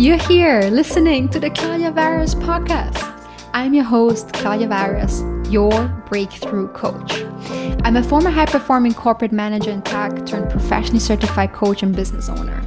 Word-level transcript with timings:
You're 0.00 0.16
here 0.16 0.62
listening 0.62 1.28
to 1.28 1.38
the 1.38 1.50
Claudia 1.50 1.92
Warias 1.92 2.34
podcast. 2.34 3.04
I'm 3.52 3.74
your 3.74 3.84
host, 3.84 4.32
Claudia 4.32 4.66
Warias, 4.66 5.20
your 5.52 5.88
breakthrough 6.08 6.68
coach. 6.68 7.20
I'm 7.84 7.96
a 7.96 8.02
former 8.02 8.30
high 8.30 8.46
performing 8.46 8.94
corporate 8.94 9.30
manager 9.30 9.70
in 9.70 9.82
tech 9.82 10.24
turned 10.24 10.50
professionally 10.50 11.00
certified 11.00 11.52
coach 11.52 11.82
and 11.82 11.94
business 11.94 12.30
owner. 12.30 12.62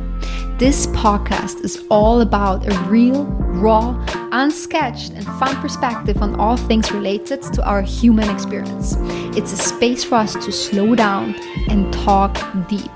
This 0.60 0.86
podcast 0.86 1.64
is 1.64 1.84
all 1.90 2.22
about 2.22 2.72
a 2.72 2.80
real, 2.88 3.24
raw, 3.26 4.00
unsketched, 4.32 5.14
and 5.14 5.26
fun 5.26 5.56
perspective 5.56 6.22
on 6.22 6.36
all 6.36 6.56
things 6.56 6.92
related 6.92 7.42
to 7.42 7.68
our 7.68 7.82
human 7.82 8.30
experience. 8.30 8.96
It's 9.36 9.52
a 9.54 9.58
space 9.58 10.04
for 10.04 10.16
us 10.18 10.34
to 10.34 10.52
slow 10.52 10.94
down 10.94 11.34
and 11.68 11.92
talk 11.92 12.38
deep. 12.70 12.92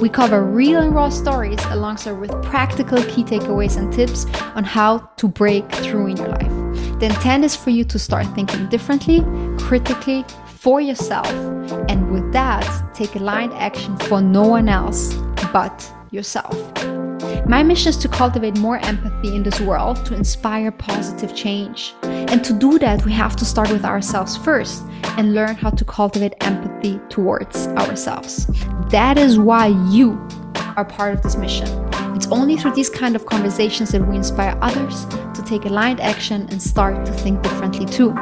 We 0.00 0.08
cover 0.08 0.44
real 0.44 0.80
and 0.80 0.94
raw 0.94 1.08
stories 1.08 1.60
alongside 1.70 2.12
with 2.12 2.30
practical 2.42 3.02
key 3.04 3.24
takeaways 3.24 3.76
and 3.76 3.92
tips 3.92 4.26
on 4.54 4.64
how 4.64 4.98
to 5.16 5.28
break 5.28 5.70
through 5.72 6.08
in 6.08 6.16
your 6.16 6.28
life. 6.28 7.00
The 7.00 7.06
intent 7.06 7.44
is 7.44 7.56
for 7.56 7.70
you 7.70 7.84
to 7.84 7.98
start 7.98 8.26
thinking 8.34 8.68
differently, 8.68 9.20
critically, 9.58 10.24
for 10.46 10.80
yourself, 10.80 11.30
and 11.88 12.10
with 12.10 12.32
that, 12.32 12.94
take 12.94 13.16
aligned 13.16 13.54
action 13.54 13.96
for 13.96 14.20
no 14.20 14.46
one 14.46 14.68
else 14.68 15.14
but 15.52 15.90
yourself. 16.10 16.99
My 17.50 17.64
mission 17.64 17.90
is 17.90 17.96
to 17.96 18.08
cultivate 18.08 18.56
more 18.58 18.78
empathy 18.78 19.34
in 19.34 19.42
this 19.42 19.60
world 19.60 20.06
to 20.06 20.14
inspire 20.14 20.70
positive 20.70 21.34
change. 21.34 21.94
And 22.04 22.44
to 22.44 22.52
do 22.52 22.78
that, 22.78 23.04
we 23.04 23.10
have 23.10 23.34
to 23.34 23.44
start 23.44 23.72
with 23.72 23.84
ourselves 23.84 24.36
first 24.36 24.84
and 25.18 25.34
learn 25.34 25.56
how 25.56 25.70
to 25.70 25.84
cultivate 25.84 26.34
empathy 26.42 27.00
towards 27.08 27.66
ourselves. 27.66 28.46
That 28.90 29.18
is 29.18 29.36
why 29.36 29.66
you 29.90 30.12
are 30.76 30.84
part 30.84 31.12
of 31.12 31.22
this 31.22 31.34
mission. 31.34 31.66
It's 32.14 32.28
only 32.28 32.56
through 32.56 32.76
these 32.76 32.88
kind 32.88 33.16
of 33.16 33.26
conversations 33.26 33.90
that 33.90 34.06
we 34.06 34.14
inspire 34.14 34.56
others 34.62 35.06
to 35.34 35.42
take 35.44 35.64
aligned 35.64 35.98
action 35.98 36.46
and 36.52 36.62
start 36.62 37.04
to 37.04 37.12
think 37.12 37.42
differently 37.42 37.84
too. 37.84 38.14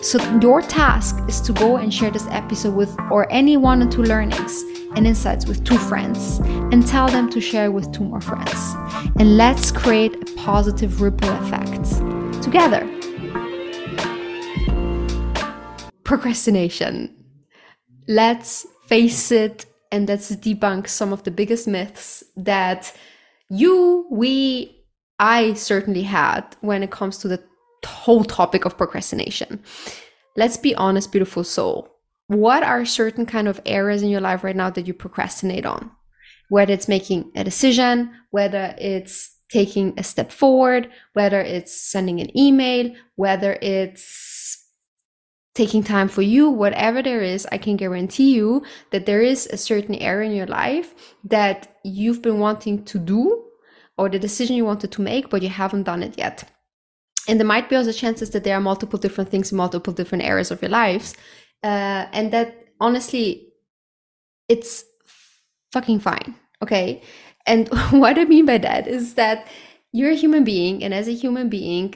So 0.00 0.22
your 0.38 0.62
task 0.62 1.18
is 1.26 1.40
to 1.40 1.52
go 1.52 1.78
and 1.78 1.92
share 1.92 2.12
this 2.12 2.28
episode 2.30 2.76
with 2.76 2.96
or 3.10 3.26
any 3.32 3.56
one 3.56 3.82
or 3.82 3.90
two 3.90 4.04
learnings 4.04 4.62
and 4.94 5.06
insights 5.06 5.46
with 5.46 5.64
two 5.64 5.78
friends 5.78 6.38
and 6.72 6.86
tell 6.86 7.08
them 7.08 7.28
to 7.30 7.40
share 7.40 7.70
with 7.70 7.92
two 7.92 8.04
more 8.04 8.20
friends. 8.20 8.74
And 9.18 9.36
let's 9.36 9.70
create 9.70 10.14
a 10.14 10.34
positive 10.36 11.00
ripple 11.00 11.30
effect 11.30 12.42
together. 12.42 12.86
Procrastination. 16.04 17.14
Let's 18.08 18.66
face 18.86 19.32
it 19.32 19.66
and 19.90 20.08
let's 20.08 20.34
debunk 20.36 20.88
some 20.88 21.12
of 21.12 21.24
the 21.24 21.30
biggest 21.30 21.66
myths 21.66 22.22
that 22.36 22.96
you, 23.48 24.06
we, 24.10 24.84
I 25.18 25.54
certainly 25.54 26.02
had 26.02 26.44
when 26.60 26.82
it 26.82 26.90
comes 26.90 27.18
to 27.18 27.28
the 27.28 27.42
whole 27.84 28.24
topic 28.24 28.64
of 28.64 28.76
procrastination. 28.76 29.62
Let's 30.36 30.56
be 30.56 30.74
honest, 30.74 31.12
beautiful 31.12 31.44
soul 31.44 31.95
what 32.28 32.62
are 32.62 32.84
certain 32.84 33.26
kind 33.26 33.48
of 33.48 33.60
areas 33.64 34.02
in 34.02 34.08
your 34.08 34.20
life 34.20 34.42
right 34.42 34.56
now 34.56 34.70
that 34.70 34.86
you 34.86 34.94
procrastinate 34.94 35.66
on? 35.66 35.90
Whether 36.48 36.72
it's 36.72 36.88
making 36.88 37.32
a 37.34 37.44
decision 37.44 38.10
whether 38.30 38.74
it's 38.78 39.32
taking 39.50 39.94
a 39.96 40.02
step 40.02 40.30
forward 40.30 40.90
whether 41.12 41.40
it's 41.40 41.72
sending 41.72 42.20
an 42.20 42.36
email 42.36 42.92
whether 43.16 43.58
it's 43.62 44.64
taking 45.54 45.82
time 45.82 46.08
for 46.08 46.22
you 46.22 46.50
whatever 46.50 47.02
there 47.02 47.22
is 47.22 47.46
i 47.50 47.58
can 47.58 47.76
guarantee 47.76 48.34
you 48.34 48.62
that 48.90 49.06
there 49.06 49.22
is 49.22 49.46
a 49.46 49.56
certain 49.56 49.94
area 49.96 50.28
in 50.28 50.36
your 50.36 50.46
life 50.46 50.94
that 51.24 51.76
you've 51.84 52.22
been 52.22 52.38
wanting 52.38 52.84
to 52.84 52.98
do 52.98 53.46
or 53.98 54.08
the 54.08 54.18
decision 54.18 54.56
you 54.56 54.64
wanted 54.64 54.92
to 54.92 55.02
make 55.02 55.30
but 55.30 55.42
you 55.42 55.48
haven't 55.48 55.84
done 55.84 56.02
it 56.02 56.16
yet. 56.18 56.44
And 57.28 57.40
there 57.40 57.46
might 57.46 57.68
be 57.68 57.76
also 57.76 57.92
chances 57.92 58.30
that 58.30 58.44
there 58.44 58.56
are 58.56 58.60
multiple 58.60 58.98
different 58.98 59.30
things 59.30 59.50
in 59.50 59.56
multiple 59.56 59.92
different 59.92 60.24
areas 60.24 60.50
of 60.50 60.62
your 60.62 60.70
lives 60.70 61.14
uh, 61.62 62.06
and 62.12 62.32
that 62.32 62.66
honestly 62.80 63.48
it's 64.48 64.84
fucking 65.72 66.00
fine 66.00 66.34
okay? 66.62 67.02
And 67.46 67.68
what 67.90 68.18
i 68.18 68.24
mean 68.24 68.46
by 68.46 68.58
that 68.58 68.86
is 68.86 69.14
that 69.14 69.46
you're 69.92 70.10
a 70.10 70.14
human 70.14 70.44
being 70.44 70.82
and 70.84 70.92
as 70.92 71.08
a 71.08 71.12
human 71.12 71.48
being 71.48 71.94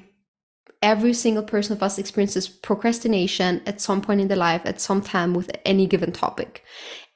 every 0.83 1.13
single 1.13 1.43
person 1.43 1.77
of 1.77 1.83
us 1.83 1.99
experiences 1.99 2.49
procrastination 2.49 3.61
at 3.67 3.83
some 3.83 4.01
point 4.01 4.19
in 4.19 4.29
their 4.29 4.37
life 4.37 4.63
at 4.65 4.81
some 4.81 5.03
time 5.03 5.35
with 5.35 5.51
any 5.67 5.87
given 5.87 6.11
topic. 6.11 6.65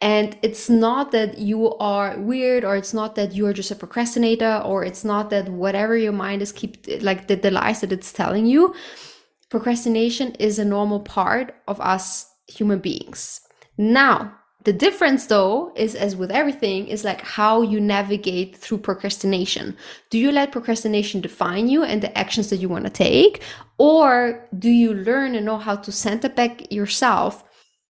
And 0.02 0.36
it's 0.42 0.68
not 0.68 1.12
that 1.12 1.38
you 1.38 1.74
are 1.76 2.18
weird 2.18 2.62
or 2.62 2.76
it's 2.76 2.92
not 2.92 3.14
that 3.14 3.34
you're 3.34 3.54
just 3.54 3.70
a 3.70 3.74
procrastinator 3.74 4.60
or 4.62 4.84
it's 4.84 5.02
not 5.02 5.30
that 5.30 5.48
whatever 5.48 5.96
your 5.96 6.12
mind 6.12 6.42
is 6.42 6.52
keep 6.52 6.86
like 7.00 7.26
the, 7.28 7.36
the 7.36 7.50
lies 7.50 7.80
that 7.80 7.92
it's 7.92 8.12
telling 8.12 8.44
you 8.44 8.74
procrastination 9.48 10.32
is 10.32 10.58
a 10.58 10.64
normal 10.64 11.00
part 11.00 11.54
of 11.66 11.80
us 11.80 12.33
human 12.48 12.78
beings. 12.78 13.40
Now, 13.76 14.34
the 14.64 14.72
difference 14.72 15.26
though 15.26 15.72
is 15.76 15.94
as 15.94 16.16
with 16.16 16.30
everything 16.30 16.88
is 16.88 17.04
like 17.04 17.20
how 17.20 17.60
you 17.60 17.80
navigate 17.80 18.56
through 18.56 18.78
procrastination. 18.78 19.76
Do 20.10 20.18
you 20.18 20.32
let 20.32 20.52
procrastination 20.52 21.20
define 21.20 21.68
you 21.68 21.84
and 21.84 22.02
the 22.02 22.16
actions 22.16 22.48
that 22.48 22.56
you 22.56 22.68
want 22.70 22.84
to 22.84 22.90
take 22.90 23.42
or 23.78 24.48
do 24.58 24.70
you 24.70 24.94
learn 24.94 25.34
and 25.34 25.44
know 25.44 25.58
how 25.58 25.76
to 25.76 25.92
center 25.92 26.30
back 26.30 26.72
yourself 26.72 27.44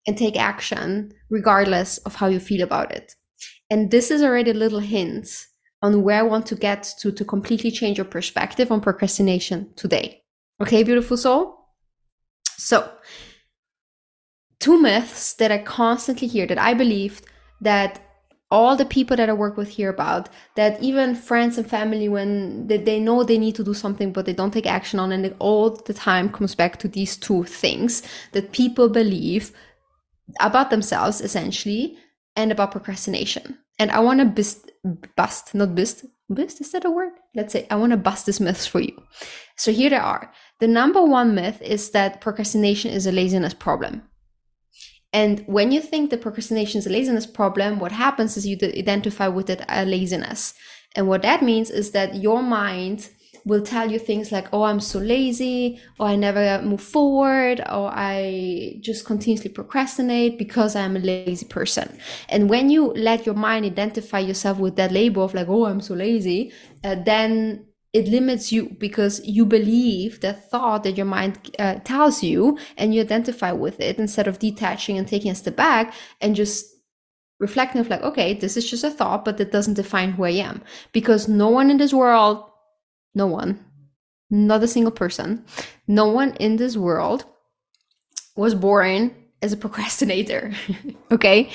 and 0.07 0.17
take 0.17 0.37
action 0.37 1.13
regardless 1.31 1.99
of 1.99 2.17
how 2.17 2.27
you 2.27 2.39
feel 2.39 2.63
about 2.63 2.93
it? 2.93 3.15
And 3.71 3.91
this 3.91 4.11
is 4.11 4.23
already 4.23 4.51
a 4.51 4.55
little 4.55 4.81
hint 4.81 5.29
on 5.81 6.03
where 6.03 6.19
I 6.19 6.23
want 6.23 6.47
to 6.47 6.55
get 6.55 6.93
to 7.01 7.13
to 7.13 7.25
completely 7.25 7.71
change 7.71 7.97
your 7.99 8.05
perspective 8.05 8.71
on 8.71 8.81
procrastination 8.81 9.73
today. 9.77 10.23
Okay, 10.61 10.83
beautiful 10.83 11.17
soul? 11.17 11.55
So, 12.57 12.91
two 14.61 14.81
myths 14.81 15.35
that 15.35 15.53
I 15.53 15.59
constantly 15.59 16.29
hear 16.29 16.47
that 16.47 16.59
I 16.59 16.75
believed 16.75 17.25
that 17.61 18.01
all 18.51 18.77
the 18.77 18.87
people 18.87 19.17
that 19.17 19.29
I 19.29 19.35
work 19.35 19.57
with 19.57 19.69
hear 19.69 19.91
about 19.91 20.31
that 20.57 20.83
even 20.83 21.15
friends 21.15 21.59
and 21.59 21.69
family 21.69 22.09
when 22.09 22.67
they, 22.67 22.79
they 22.79 22.99
know 22.99 23.23
they 23.23 23.37
need 23.37 23.55
to 23.57 23.65
do 23.65 23.75
something 23.75 24.13
but 24.13 24.25
they 24.25 24.33
don't 24.33 24.53
take 24.53 24.67
action 24.67 24.99
on 24.99 25.13
and 25.13 25.27
it 25.27 25.37
all 25.39 25.71
the 25.71 25.93
time 25.93 26.31
comes 26.31 26.55
back 26.55 26.79
to 26.79 26.89
these 26.89 27.17
two 27.17 27.45
things 27.45 28.03
that 28.33 28.53
people 28.53 28.89
believe 28.89 29.53
about 30.41 30.71
themselves 30.71 31.21
essentially 31.21 31.97
and 32.37 32.53
about 32.53 32.73
procrastination. 32.73 33.59
And 33.79 33.91
I 33.91 34.01
want 34.01 34.21
to 34.21 34.27
bust, 34.27 34.71
bust 35.17 35.55
not 35.55 35.75
bust 35.75 36.05
bust 36.31 36.61
is 36.61 36.73
that 36.73 36.85
a 36.85 36.91
word? 36.91 37.13
Let's 37.35 37.53
say 37.53 37.67
I 37.71 37.77
want 37.77 37.93
to 37.93 37.97
bust 37.97 38.27
this 38.27 38.41
myths 38.41 38.67
for 38.67 38.81
you. 38.81 39.03
So 39.57 39.73
here 39.73 39.91
they 39.91 39.97
are. 39.97 40.33
The 40.61 40.69
number 40.69 41.03
one 41.03 41.35
myth 41.35 41.61
is 41.63 41.91
that 41.91 42.21
procrastination 42.21 42.93
is 42.93 43.07
a 43.07 43.13
laziness 43.13 43.55
problem 43.55 44.03
and 45.13 45.41
when 45.47 45.73
you 45.73 45.81
think 45.81 46.11
that 46.11 46.21
procrastination 46.21 46.79
is 46.79 46.87
a 46.87 46.91
laziness 46.91 47.27
problem, 47.27 47.79
what 47.79 47.93
happens 47.93 48.37
is 48.37 48.47
you 48.47 48.59
identify 48.63 49.29
with 49.29 49.49
it 49.49 49.65
laziness. 49.87 50.55
And 50.95 51.09
what 51.09 51.23
that 51.23 51.43
means 51.43 51.71
is 51.71 51.93
that 51.93 52.17
your 52.17 52.43
mind 52.43 53.09
will 53.45 53.63
tell 53.63 53.91
you 53.91 53.99
things 53.99 54.31
like, 54.31 54.47
oh, 54.53 54.65
I'm 54.65 54.81
so 54.81 54.99
lazy, 54.99 55.81
or 55.99 56.09
I 56.09 56.17
never 56.17 56.61
move 56.63 56.83
forward, 56.83 57.61
or 57.61 57.91
I 57.95 58.75
just 58.81 59.07
continuously 59.07 59.51
procrastinate 59.51 60.39
because 60.39 60.77
I'm 60.77 60.97
a 60.97 61.01
lazy 61.01 61.47
person. 61.47 61.99
And 62.29 62.51
when 62.51 62.69
you 62.69 62.89
let 62.89 63.25
your 63.25 63.35
mind 63.35 63.65
identify 63.65 64.19
yourself 64.19 64.59
with 64.59 64.77
that 64.77 64.93
label 64.93 65.25
of 65.25 65.33
like, 65.33 65.49
oh, 65.49 65.67
I'm 65.67 65.81
so 65.81 65.95
lazy, 65.95 66.53
uh, 66.85 66.97
then 66.97 67.65
it 67.99 68.09
limits 68.09 68.53
you 68.53 68.77
because 68.79 69.21
you 69.27 69.45
believe 69.45 70.21
the 70.21 70.33
thought 70.33 70.83
that 70.85 70.97
your 70.97 71.07
mind 71.07 71.35
uh, 71.59 71.75
tells 71.93 72.23
you 72.23 72.59
and 72.77 72.95
you 72.95 73.01
identify 73.01 73.53
with 73.53 73.79
it 73.81 73.99
instead 73.99 74.29
of 74.29 74.39
detaching 74.39 74.97
and 74.99 75.09
taking 75.09 75.31
a 75.31 75.35
step 75.35 75.57
back 75.57 75.93
and 76.21 76.37
just 76.37 76.67
reflecting 77.41 77.81
of 77.81 77.89
like 77.89 78.03
okay 78.03 78.35
this 78.35 78.57
is 78.57 78.69
just 78.69 78.85
a 78.85 78.91
thought 78.91 79.25
but 79.25 79.41
it 79.41 79.53
doesn't 79.53 79.75
define 79.75 80.13
who 80.13 80.25
i 80.25 80.31
am 80.31 80.63
because 80.93 81.29
no 81.29 81.49
one 81.49 81.71
in 81.71 81.77
this 81.77 81.95
world 81.95 82.43
no 83.15 83.27
one 83.27 83.65
not 84.31 84.63
a 84.63 84.69
single 84.69 84.93
person 84.93 85.45
no 85.87 86.07
one 86.07 86.35
in 86.41 86.57
this 86.57 86.77
world 86.77 87.25
was 88.37 88.55
born 88.55 89.15
as 89.43 89.53
a 89.53 89.57
procrastinator 89.57 90.53
okay? 91.11 91.51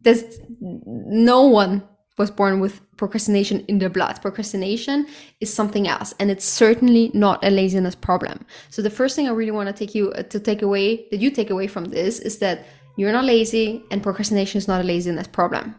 There's 0.00 0.24
no 0.60 1.42
one 1.42 1.86
was 2.22 2.30
born 2.30 2.54
with 2.64 2.74
procrastination 2.96 3.56
in 3.70 3.78
their 3.78 3.94
blood. 3.98 4.14
Procrastination 4.26 4.98
is 5.40 5.52
something 5.52 5.84
else, 5.94 6.14
and 6.18 6.30
it's 6.30 6.48
certainly 6.64 7.04
not 7.14 7.44
a 7.48 7.50
laziness 7.50 7.96
problem. 8.08 8.36
So 8.70 8.78
the 8.80 8.96
first 8.98 9.16
thing 9.16 9.26
I 9.26 9.32
really 9.40 9.56
want 9.58 9.68
to 9.68 9.78
take 9.82 9.94
you 9.98 10.04
uh, 10.12 10.22
to 10.32 10.38
take 10.48 10.62
away 10.62 10.86
that 11.10 11.20
you 11.24 11.30
take 11.30 11.50
away 11.50 11.66
from 11.74 11.84
this 11.96 12.14
is 12.28 12.38
that 12.38 12.56
you're 12.96 13.16
not 13.18 13.24
lazy, 13.24 13.82
and 13.90 14.02
procrastination 14.02 14.58
is 14.58 14.68
not 14.68 14.80
a 14.80 14.90
laziness 14.92 15.26
problem. 15.26 15.74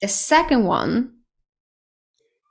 The 0.00 0.08
second 0.08 0.64
one 0.64 0.92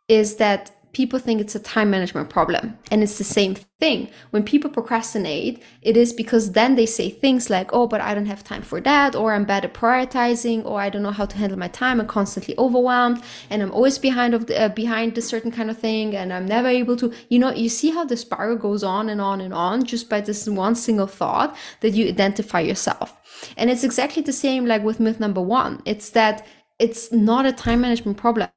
is 0.07 0.35
that 0.35 0.61
people 0.93 1.19
think 1.19 1.41
it's 1.41 1.55
a 1.55 1.59
time 1.59 1.89
management 1.89 2.29
problem. 2.29 2.77
And 2.91 3.03
it's 3.03 3.17
the 3.17 3.23
same 3.23 3.55
thing. 3.79 4.09
When 4.31 4.43
people 4.43 4.69
procrastinate, 4.69 5.61
it 5.81 5.95
is 5.95 6.13
because 6.13 6.53
then 6.53 6.75
they 6.75 6.85
say 6.85 7.09
things 7.09 7.49
like, 7.49 7.71
oh, 7.73 7.87
but 7.87 8.01
I 8.01 8.15
don't 8.15 8.25
have 8.25 8.43
time 8.43 8.61
for 8.61 8.81
that, 8.81 9.15
or 9.15 9.33
I'm 9.33 9.45
bad 9.45 9.65
at 9.65 9.73
prioritizing, 9.73 10.65
or 10.65 10.79
I 10.81 10.89
don't 10.89 11.03
know 11.03 11.11
how 11.11 11.25
to 11.25 11.37
handle 11.37 11.59
my 11.59 11.67
time. 11.67 11.99
I'm 11.99 12.07
constantly 12.07 12.55
overwhelmed, 12.57 13.21
and 13.49 13.61
I'm 13.61 13.71
always 13.71 13.99
behind 13.99 14.33
of 14.33 14.47
the, 14.47 14.59
uh, 14.59 14.69
behind 14.69 15.15
this 15.15 15.27
certain 15.27 15.51
kind 15.51 15.69
of 15.69 15.77
thing, 15.77 16.15
and 16.15 16.33
I'm 16.33 16.45
never 16.45 16.67
able 16.67 16.97
to. 16.97 17.13
You 17.29 17.39
know, 17.39 17.51
you 17.51 17.69
see 17.69 17.91
how 17.91 18.05
the 18.05 18.17
spiral 18.17 18.57
goes 18.57 18.83
on 18.83 19.09
and 19.09 19.21
on 19.21 19.41
and 19.41 19.53
on 19.53 19.83
just 19.83 20.09
by 20.09 20.21
this 20.21 20.47
one 20.47 20.75
single 20.75 21.07
thought 21.07 21.55
that 21.81 21.91
you 21.91 22.07
identify 22.07 22.61
yourself. 22.61 23.19
And 23.55 23.69
it's 23.69 23.83
exactly 23.83 24.23
the 24.23 24.33
same 24.33 24.65
like 24.65 24.83
with 24.83 24.99
myth 24.99 25.19
number 25.19 25.41
one. 25.41 25.81
It's 25.85 26.09
that 26.11 26.45
it's 26.79 27.11
not 27.11 27.45
a 27.45 27.51
time 27.51 27.81
management 27.81 28.17
problem. 28.17 28.49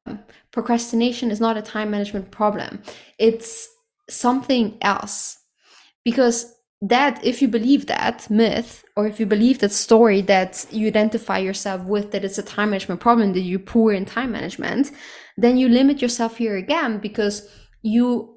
Procrastination 0.52 1.30
is 1.30 1.40
not 1.40 1.56
a 1.56 1.62
time 1.62 1.90
management 1.90 2.30
problem. 2.30 2.82
It's 3.18 3.68
something 4.08 4.76
else. 4.82 5.38
Because 6.04 6.54
that, 6.82 7.22
if 7.24 7.42
you 7.42 7.48
believe 7.48 7.86
that 7.86 8.28
myth, 8.30 8.84
or 8.96 9.06
if 9.06 9.20
you 9.20 9.26
believe 9.26 9.58
that 9.58 9.72
story 9.72 10.22
that 10.22 10.66
you 10.70 10.88
identify 10.88 11.38
yourself 11.38 11.82
with, 11.84 12.10
that 12.12 12.24
it's 12.24 12.38
a 12.38 12.42
time 12.42 12.70
management 12.70 13.00
problem, 13.00 13.32
that 13.34 13.40
you're 13.40 13.58
poor 13.58 13.92
in 13.92 14.06
time 14.06 14.32
management, 14.32 14.90
then 15.36 15.56
you 15.58 15.68
limit 15.68 16.00
yourself 16.00 16.38
here 16.38 16.56
again 16.56 16.98
because 16.98 17.48
you 17.82 18.36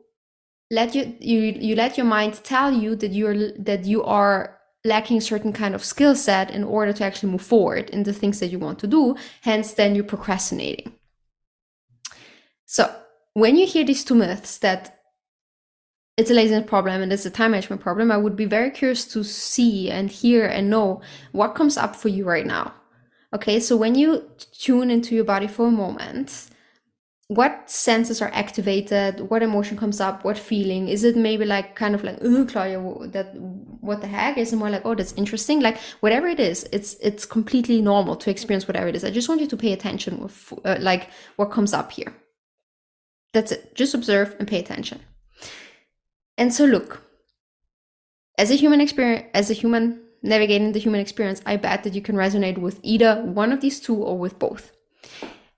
let 0.71 0.95
you 0.95 1.15
you 1.19 1.39
you 1.39 1.75
let 1.75 1.97
your 1.97 2.05
mind 2.05 2.43
tell 2.43 2.71
you 2.71 2.95
that 2.95 3.11
you're 3.11 3.51
that 3.57 3.85
you 3.85 4.03
are 4.03 4.57
lacking 4.85 5.21
certain 5.21 5.53
kind 5.53 5.75
of 5.75 5.83
skill 5.83 6.15
set 6.15 6.51
in 6.51 6.63
order 6.63 6.91
to 6.91 7.03
actually 7.03 7.31
move 7.31 7.41
forward 7.41 7.89
in 7.91 8.03
the 8.03 8.13
things 8.13 8.39
that 8.39 8.47
you 8.47 8.59
want 8.59 8.79
to 8.79 8.87
do. 8.87 9.15
Hence, 9.41 9.73
then 9.73 9.95
you're 9.95 10.03
procrastinating. 10.03 10.93
So 12.73 12.91
when 13.33 13.55
you 13.55 13.67
hear 13.67 13.85
these 13.85 14.03
two 14.03 14.15
myths 14.15 14.57
that 14.57 14.97
it's 16.17 16.31
a 16.31 16.33
laziness 16.33 16.67
problem 16.67 17.03
and 17.03 17.13
it's 17.13 17.23
a 17.23 17.29
time 17.29 17.51
management 17.51 17.83
problem, 17.83 18.09
I 18.09 18.17
would 18.17 18.35
be 18.35 18.45
very 18.45 18.71
curious 18.71 19.05
to 19.13 19.23
see 19.23 19.91
and 19.91 20.09
hear 20.09 20.47
and 20.47 20.71
know 20.71 21.01
what 21.33 21.53
comes 21.53 21.77
up 21.77 21.95
for 21.95 22.07
you 22.07 22.25
right 22.25 22.47
now. 22.47 22.73
Okay, 23.31 23.59
so 23.59 23.77
when 23.77 23.93
you 23.93 24.27
tune 24.53 24.89
into 24.89 25.13
your 25.13 25.23
body 25.23 25.45
for 25.45 25.67
a 25.67 25.71
moment, 25.71 26.49
what 27.27 27.69
senses 27.69 28.23
are 28.23 28.31
activated? 28.33 29.19
What 29.29 29.43
emotion 29.43 29.77
comes 29.77 30.01
up? 30.01 30.23
What 30.23 30.39
feeling? 30.39 30.87
Is 30.87 31.03
it 31.03 31.15
maybe 31.15 31.45
like 31.45 31.75
kind 31.75 31.93
of 31.93 32.03
like 32.03 32.17
oh 32.23 32.43
claudia 32.45 32.79
that 33.09 33.35
what 33.81 34.01
the 34.01 34.07
heck? 34.07 34.39
Is 34.39 34.51
it 34.51 34.55
more 34.55 34.71
like 34.71 34.83
oh 34.83 34.95
that's 34.95 35.13
interesting? 35.13 35.59
Like 35.59 35.77
whatever 35.99 36.27
it 36.27 36.39
is 36.39 36.67
it's 36.71 36.95
it's 37.01 37.23
completely 37.23 37.83
normal 37.83 38.15
to 38.15 38.31
experience 38.31 38.67
whatever 38.67 38.87
it 38.87 38.95
is. 38.95 39.03
I 39.03 39.11
just 39.11 39.29
want 39.29 39.41
you 39.41 39.47
to 39.47 39.57
pay 39.57 39.73
attention 39.73 40.19
with 40.19 40.53
uh, 40.65 40.77
like 40.79 41.11
what 41.35 41.51
comes 41.51 41.71
up 41.71 41.91
here 41.91 42.13
that's 43.33 43.51
it. 43.51 43.75
Just 43.75 43.93
observe 43.93 44.35
and 44.39 44.47
pay 44.47 44.59
attention. 44.59 45.01
And 46.37 46.53
so 46.53 46.65
look 46.65 47.01
as 48.37 48.49
a 48.49 48.55
human 48.55 48.81
experience 48.81 49.27
as 49.33 49.49
a 49.49 49.53
human 49.53 50.01
navigating 50.21 50.71
the 50.71 50.79
human 50.79 50.99
experience 50.99 51.41
i 51.45 51.55
bet 51.55 51.83
that 51.83 51.93
you 51.93 52.01
can 52.01 52.15
resonate 52.15 52.57
with 52.57 52.79
either 52.81 53.21
one 53.23 53.51
of 53.51 53.61
these 53.61 53.79
two 53.79 53.95
or 53.95 54.17
with 54.17 54.39
both. 54.39 54.71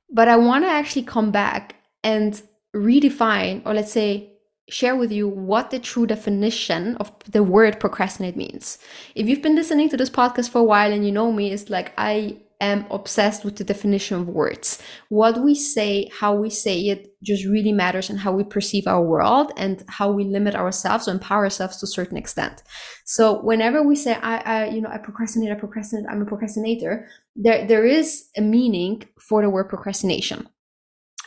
But 0.09 0.27
I 0.27 0.35
want 0.37 0.63
to 0.63 0.69
actually 0.69 1.03
come 1.03 1.31
back 1.31 1.75
and 2.03 2.41
redefine, 2.75 3.61
or 3.65 3.73
let's 3.73 3.91
say, 3.91 4.31
share 4.69 4.95
with 4.95 5.11
you 5.11 5.27
what 5.27 5.71
the 5.71 5.79
true 5.79 6.07
definition 6.07 6.95
of 6.97 7.11
the 7.29 7.43
word 7.43 7.79
procrastinate 7.79 8.35
means. 8.35 8.79
If 9.13 9.27
you've 9.27 9.41
been 9.41 9.55
listening 9.55 9.89
to 9.89 9.97
this 9.97 10.09
podcast 10.09 10.49
for 10.49 10.59
a 10.59 10.63
while 10.63 10.91
and 10.91 11.05
you 11.05 11.11
know 11.11 11.31
me, 11.31 11.51
it's 11.51 11.69
like 11.69 11.93
I 11.97 12.37
am 12.65 12.85
obsessed 12.91 13.45
with 13.45 13.55
the 13.55 13.63
definition 13.63 14.19
of 14.19 14.29
words. 14.29 14.81
What 15.09 15.43
we 15.43 15.55
say, 15.55 16.09
how 16.19 16.35
we 16.35 16.49
say 16.49 16.79
it 16.81 17.15
just 17.23 17.45
really 17.45 17.71
matters 17.71 18.09
and 18.09 18.19
how 18.19 18.31
we 18.31 18.43
perceive 18.43 18.87
our 18.87 19.01
world 19.01 19.51
and 19.57 19.83
how 19.87 20.11
we 20.11 20.23
limit 20.23 20.55
ourselves 20.55 21.07
or 21.07 21.11
empower 21.11 21.43
ourselves 21.45 21.77
to 21.77 21.85
a 21.85 21.87
certain 21.87 22.17
extent. 22.17 22.63
So 23.05 23.41
whenever 23.41 23.81
we 23.81 23.95
say, 23.95 24.15
I, 24.15 24.37
I, 24.37 24.65
you 24.69 24.81
know, 24.81 24.89
I 24.89 24.97
procrastinate, 24.97 25.51
I 25.51 25.55
procrastinate, 25.55 26.05
I'm 26.09 26.21
a 26.21 26.25
procrastinator, 26.25 27.07
there, 27.35 27.65
there 27.67 27.85
is 27.85 28.29
a 28.37 28.41
meaning 28.41 29.03
for 29.19 29.41
the 29.41 29.49
word 29.49 29.69
procrastination. 29.69 30.47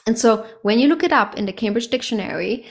And 0.07 0.19
so 0.19 0.47
when 0.63 0.79
you 0.79 0.89
look 0.89 1.05
it 1.05 1.13
up 1.13 1.37
in 1.37 1.47
the 1.47 1.53
Cambridge 1.53 1.89
Dictionary, 1.89 2.67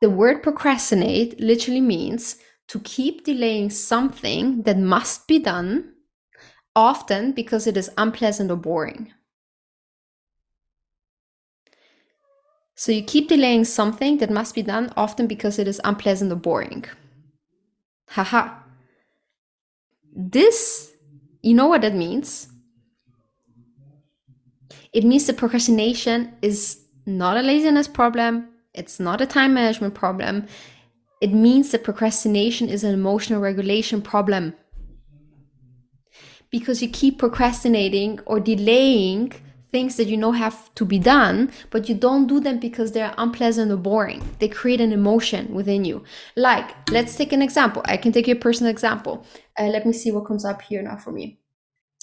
the 0.00 0.10
word 0.10 0.42
procrastinate 0.42 1.40
literally 1.40 1.80
means 1.80 2.36
to 2.68 2.80
keep 2.80 3.24
delaying 3.24 3.70
something 3.70 4.62
that 4.62 4.78
must 4.78 5.26
be 5.26 5.38
done 5.38 5.92
often 6.76 7.32
because 7.32 7.66
it 7.66 7.76
is 7.76 7.90
unpleasant 7.96 8.50
or 8.50 8.56
boring. 8.56 9.12
So 12.76 12.92
you 12.92 13.02
keep 13.02 13.28
delaying 13.28 13.64
something 13.64 14.18
that 14.18 14.30
must 14.30 14.54
be 14.54 14.62
done 14.62 14.92
often 14.96 15.26
because 15.26 15.58
it 15.58 15.66
is 15.66 15.80
unpleasant 15.82 16.30
or 16.30 16.36
boring. 16.36 16.84
Haha. 18.10 18.50
This, 20.14 20.92
you 21.42 21.54
know 21.54 21.66
what 21.66 21.80
that 21.80 21.94
means? 21.94 22.48
It 24.92 25.04
means 25.04 25.26
the 25.26 25.32
procrastination 25.32 26.34
is 26.42 26.84
not 27.06 27.38
a 27.38 27.42
laziness 27.42 27.88
problem, 27.88 28.48
it's 28.74 29.00
not 29.00 29.20
a 29.22 29.26
time 29.26 29.54
management 29.54 29.94
problem. 29.94 30.46
It 31.22 31.32
means 31.32 31.70
that 31.70 31.84
procrastination 31.84 32.68
is 32.68 32.84
an 32.84 32.92
emotional 32.92 33.40
regulation 33.40 34.02
problem 34.02 34.54
because 36.50 36.82
you 36.82 36.88
keep 36.88 37.18
procrastinating 37.18 38.20
or 38.26 38.40
delaying 38.40 39.32
things 39.72 39.96
that 39.96 40.06
you 40.06 40.16
know 40.16 40.32
have 40.32 40.74
to 40.74 40.84
be 40.84 40.98
done, 40.98 41.50
but 41.70 41.88
you 41.88 41.94
don't 41.94 42.26
do 42.26 42.40
them 42.40 42.58
because 42.58 42.92
they're 42.92 43.14
unpleasant 43.18 43.70
or 43.70 43.76
boring. 43.76 44.22
They 44.38 44.48
create 44.48 44.80
an 44.80 44.92
emotion 44.92 45.52
within 45.52 45.84
you. 45.84 46.04
Like, 46.36 46.70
let's 46.90 47.16
take 47.16 47.32
an 47.32 47.42
example. 47.42 47.82
I 47.84 47.96
can 47.96 48.12
take 48.12 48.28
a 48.28 48.34
personal 48.34 48.70
example. 48.70 49.26
Uh, 49.58 49.64
let 49.64 49.84
me 49.84 49.92
see 49.92 50.10
what 50.10 50.26
comes 50.26 50.44
up 50.44 50.62
here 50.62 50.82
now 50.82 50.96
for 50.96 51.12
me. 51.12 51.40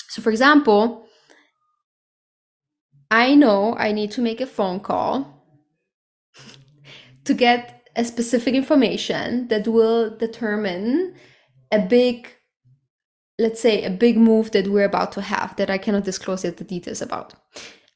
So, 0.10 0.22
for 0.22 0.30
example, 0.30 1.08
I 3.10 3.36
know 3.36 3.76
I 3.78 3.92
need 3.92 4.12
to 4.12 4.22
make 4.22 4.42
a 4.42 4.48
phone 4.48 4.80
call 4.80 5.44
to 7.26 7.34
get 7.34 7.84
a 7.96 8.04
specific 8.04 8.54
information 8.56 9.48
that 9.48 9.68
will 9.68 10.16
determine 10.18 11.16
a 11.72 11.80
big 11.80 12.28
let's 13.40 13.60
say 13.62 13.84
a 13.84 13.90
big 13.90 14.18
move 14.18 14.52
that 14.52 14.68
we're 14.68 14.86
about 14.86 15.12
to 15.14 15.22
have 15.22 15.56
that 15.56 15.70
I 15.70 15.78
cannot 15.78 16.04
disclose 16.04 16.44
yet 16.44 16.58
the 16.58 16.64
details 16.64 17.02
about. 17.02 17.34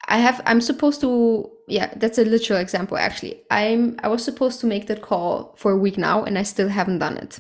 I 0.08 0.18
have 0.20 0.42
I'm 0.46 0.62
supposed 0.62 1.02
to 1.02 1.52
yeah, 1.68 1.94
that's 1.98 2.18
a 2.18 2.26
literal 2.26 2.60
example 2.60 2.98
actually. 2.98 3.42
I'm 3.52 4.00
I 4.04 4.08
was 4.08 4.24
supposed 4.24 4.60
to 4.62 4.68
make 4.68 4.88
that 4.88 5.02
call 5.02 5.56
for 5.58 5.72
a 5.72 5.78
week 5.78 5.98
now 5.98 6.24
and 6.24 6.38
I 6.38 6.44
still 6.44 6.70
haven't 6.70 7.00
done 7.00 7.18
it. 7.18 7.40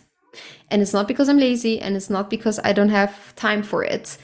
And 0.69 0.81
it's 0.81 0.93
not 0.93 1.07
because 1.07 1.29
I'm 1.29 1.39
lazy 1.39 1.79
and 1.79 1.95
it's 1.95 2.09
not 2.09 2.29
because 2.29 2.59
I 2.63 2.73
don't 2.73 2.89
have 2.89 3.35
time 3.35 3.63
for 3.63 3.83
it 3.83 4.17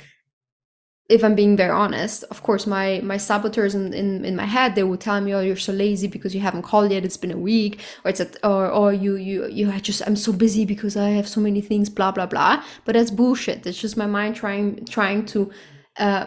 if 1.14 1.24
I'm 1.24 1.36
being 1.36 1.56
very 1.56 1.70
honest, 1.70 2.24
of 2.34 2.42
course, 2.42 2.66
my 2.66 3.00
my 3.04 3.18
saboteurs 3.18 3.76
in, 3.76 3.94
in, 3.94 4.26
in 4.26 4.36
my 4.36 4.46
head 4.46 4.74
they 4.74 4.84
would 4.84 5.00
tell 5.00 5.22
me, 5.22 5.34
"Oh, 5.34 5.42
you're 5.42 5.66
so 5.70 5.74
lazy 5.74 6.08
because 6.08 6.34
you 6.36 6.42
haven't 6.42 6.64
called 6.64 6.92
yet. 6.92 7.06
It's 7.06 7.18
been 7.18 7.32
a 7.32 7.38
week," 7.38 7.80
or 8.04 8.10
it's 8.12 8.20
a, 8.20 8.28
or 8.48 8.68
or 8.70 8.94
you 8.94 9.16
you 9.16 9.46
you 9.48 9.70
I 9.72 9.80
just 9.80 10.02
I'm 10.08 10.16
so 10.16 10.32
busy 10.34 10.66
because 10.66 10.98
I 10.98 11.10
have 11.20 11.28
so 11.28 11.40
many 11.40 11.62
things. 11.62 11.90
Blah 11.90 12.12
blah 12.12 12.26
blah. 12.26 12.64
But 12.86 12.94
that's 12.96 13.12
bullshit. 13.12 13.66
It's 13.68 13.80
just 13.80 13.96
my 13.96 14.08
mind 14.08 14.36
trying 14.36 14.86
trying 14.86 15.26
to 15.28 15.52
uh, 15.98 16.26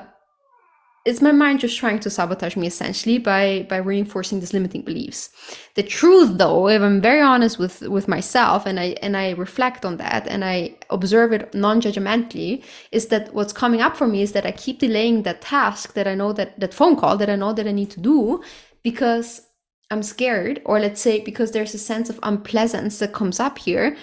it's 1.06 1.22
my 1.22 1.30
mind 1.30 1.60
just 1.60 1.78
trying 1.78 2.00
to 2.00 2.10
sabotage 2.10 2.56
me 2.56 2.66
essentially 2.66 3.16
by 3.18 3.64
by 3.70 3.76
reinforcing 3.76 4.40
these 4.40 4.52
limiting 4.52 4.82
beliefs. 4.82 5.30
The 5.74 5.84
truth 5.84 6.36
though 6.36 6.68
if 6.68 6.82
i'm 6.82 7.00
very 7.00 7.20
honest 7.20 7.58
with 7.58 7.82
with 7.82 8.08
myself 8.08 8.66
and 8.66 8.78
i 8.80 8.96
and 9.02 9.16
i 9.16 9.30
reflect 9.30 9.84
on 9.84 9.96
that 9.98 10.26
and 10.26 10.44
i 10.44 10.76
observe 10.90 11.32
it 11.32 11.54
non-judgmentally 11.54 12.64
is 12.90 13.06
that 13.06 13.32
what's 13.32 13.52
coming 13.52 13.80
up 13.80 13.96
for 13.96 14.08
me 14.08 14.20
is 14.20 14.32
that 14.32 14.44
i 14.44 14.52
keep 14.52 14.80
delaying 14.80 15.22
that 15.22 15.40
task 15.40 15.94
that 15.94 16.08
i 16.08 16.14
know 16.14 16.32
that 16.32 16.58
that 16.60 16.74
phone 16.74 16.96
call 16.96 17.16
that 17.16 17.30
i 17.30 17.36
know 17.36 17.52
that 17.52 17.68
i 17.68 17.72
need 17.72 17.90
to 17.90 18.00
do 18.00 18.42
because 18.82 19.42
i'm 19.90 20.02
scared 20.02 20.60
or 20.64 20.80
let's 20.80 21.00
say 21.00 21.20
because 21.20 21.52
there's 21.52 21.74
a 21.74 21.78
sense 21.78 22.10
of 22.10 22.18
unpleasantness 22.24 22.98
that 22.98 23.12
comes 23.12 23.38
up 23.38 23.58
here 23.58 23.96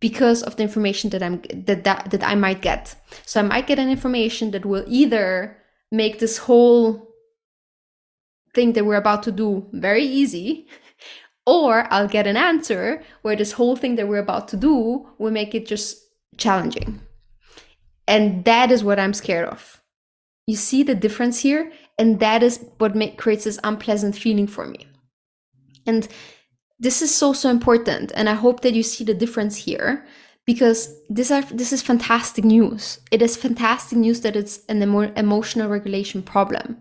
because 0.00 0.42
of 0.42 0.56
the 0.56 0.62
information 0.62 1.10
that 1.10 1.22
i'm 1.22 1.40
that 1.52 1.84
that, 1.84 2.10
that 2.10 2.24
i 2.24 2.34
might 2.34 2.62
get. 2.62 2.94
So 3.26 3.40
i 3.40 3.42
might 3.42 3.66
get 3.66 3.78
an 3.78 3.90
information 3.90 4.50
that 4.52 4.64
will 4.64 4.84
either 4.86 5.56
make 5.90 6.18
this 6.18 6.38
whole 6.38 7.08
thing 8.54 8.72
that 8.72 8.84
we're 8.84 8.96
about 8.96 9.22
to 9.22 9.32
do 9.32 9.66
very 9.72 10.04
easy 10.04 10.66
or 11.46 11.86
I'll 11.92 12.08
get 12.08 12.26
an 12.26 12.36
answer 12.36 13.02
where 13.22 13.36
this 13.36 13.52
whole 13.52 13.76
thing 13.76 13.96
that 13.96 14.08
we're 14.08 14.18
about 14.18 14.48
to 14.48 14.56
do 14.56 15.08
will 15.18 15.30
make 15.30 15.54
it 15.54 15.66
just 15.66 15.98
challenging. 16.36 17.00
And 18.06 18.44
that 18.44 18.70
is 18.70 18.84
what 18.84 18.98
I'm 18.98 19.14
scared 19.14 19.48
of. 19.48 19.82
You 20.46 20.56
see 20.56 20.82
the 20.82 20.94
difference 20.94 21.40
here? 21.40 21.72
And 21.98 22.20
that 22.20 22.42
is 22.42 22.64
what 22.78 22.94
make, 22.94 23.18
creates 23.18 23.44
this 23.44 23.58
unpleasant 23.64 24.16
feeling 24.16 24.46
for 24.46 24.66
me. 24.66 24.86
And 25.86 26.08
this 26.78 27.02
is 27.02 27.14
so, 27.14 27.32
so 27.32 27.50
important. 27.50 28.12
And 28.14 28.28
I 28.28 28.34
hope 28.34 28.60
that 28.60 28.74
you 28.74 28.82
see 28.82 29.04
the 29.04 29.14
difference 29.14 29.56
here 29.56 30.06
because 30.48 30.88
this 31.10 31.30
are 31.30 31.42
this 31.60 31.74
is 31.74 31.82
fantastic 31.82 32.42
news. 32.42 33.00
It 33.10 33.20
is 33.20 33.36
fantastic 33.36 33.98
news 33.98 34.22
that 34.22 34.34
it's 34.34 34.60
an 34.70 34.82
emo- 34.82 35.12
emotional 35.14 35.68
regulation 35.68 36.22
problem, 36.22 36.78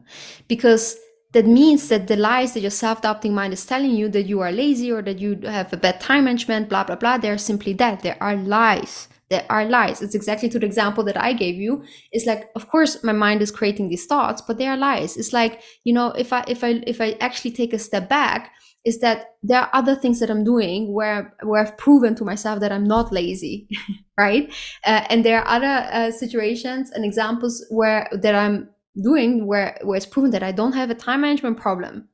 because 0.48 0.96
that 1.34 1.46
means 1.46 1.90
that 1.90 2.08
the 2.08 2.16
lies 2.16 2.54
that 2.54 2.62
your 2.62 2.72
self-doubting 2.72 3.36
mind 3.36 3.52
is 3.52 3.66
telling 3.66 3.92
you 3.92 4.08
that 4.08 4.24
you 4.24 4.40
are 4.40 4.54
lazy 4.54 4.90
or 4.90 5.02
that 5.02 5.20
you 5.20 5.38
have 5.44 5.74
a 5.74 5.78
bad 5.78 6.00
time 6.00 6.24
management, 6.24 6.70
blah, 6.70 6.86
blah, 6.86 6.96
blah, 6.96 7.18
they're 7.18 7.38
simply 7.38 7.74
that. 7.74 8.04
They 8.04 8.18
are 8.20 8.38
lies. 8.38 9.10
They 9.30 9.46
are 9.50 9.66
lies. 9.66 10.02
It's 10.02 10.16
exactly 10.16 10.50
to 10.50 10.60
the 10.60 10.66
example 10.66 11.04
that 11.04 11.22
I 11.22 11.34
gave 11.34 11.56
you. 11.56 11.84
It's 12.12 12.26
like, 12.26 12.50
of 12.56 12.70
course, 12.70 13.04
my 13.04 13.12
mind 13.12 13.42
is 13.42 13.52
creating 13.52 13.90
these 13.90 14.06
thoughts, 14.06 14.42
but 14.42 14.58
they 14.58 14.68
are 14.68 14.78
lies. 14.78 15.18
It's 15.18 15.34
like, 15.34 15.62
you 15.84 15.94
know, 15.94 16.12
if 16.12 16.32
I, 16.32 16.46
if 16.48 16.64
I, 16.64 16.82
if 16.88 17.02
I 17.02 17.18
actually 17.20 17.52
take 17.52 17.74
a 17.74 17.80
step 17.80 18.08
back, 18.08 18.54
is 18.88 19.00
that 19.02 19.36
there 19.44 19.60
are 19.60 19.70
other 19.74 19.96
things 19.96 20.22
that 20.22 20.30
I'm 20.30 20.46
doing 20.46 20.94
where 20.94 21.36
where 21.44 21.62
I've 21.62 21.78
proven 21.78 22.16
to 22.16 22.24
myself 22.24 22.62
that 22.62 22.72
I'm 22.72 22.86
not 22.86 23.12
lazy, 23.12 23.68
right? 24.18 24.50
Uh, 24.86 25.04
and 25.10 25.26
there 25.26 25.42
are 25.42 25.48
other 25.48 25.90
uh, 25.92 26.12
situations 26.12 26.92
and 26.92 27.04
examples 27.04 27.66
where 27.70 28.08
that 28.14 28.34
I'm 28.34 28.70
doing 29.04 29.46
where 29.46 29.78
where 29.84 29.98
it's 29.98 30.06
proven 30.06 30.32
that 30.32 30.42
I 30.42 30.54
don't 30.54 30.72
have 30.72 30.90
a 30.90 30.96
time 30.96 31.22
management 31.22 31.58
problem. 31.58 32.08